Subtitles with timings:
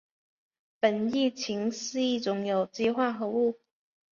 [0.81, 3.59] 苯乙腈是一种有机化合物。